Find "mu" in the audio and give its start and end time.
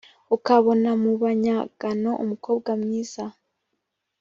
1.01-1.11